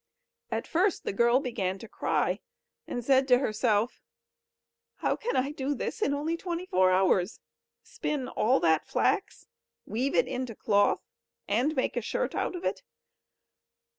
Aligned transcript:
At 0.49 0.65
first 0.65 1.03
the 1.03 1.13
girl 1.13 1.39
began 1.39 1.77
to 1.77 1.87
cry, 1.87 2.39
and 2.87 3.05
said 3.05 3.27
to 3.27 3.37
herself: 3.37 4.01
"How 4.95 5.15
can 5.15 5.35
I 5.35 5.51
do 5.51 5.75
this 5.75 6.01
in 6.01 6.11
only 6.11 6.35
twenty 6.37 6.65
four 6.65 6.89
hours 6.89 7.39
spin 7.83 8.27
all 8.27 8.59
that 8.61 8.87
flax, 8.87 9.45
weave 9.85 10.15
it 10.15 10.27
into 10.27 10.55
cloth, 10.55 11.03
and 11.47 11.75
make 11.75 11.95
a 11.95 12.01
shirt 12.01 12.33
out 12.33 12.55
of 12.55 12.65
it? 12.65 12.81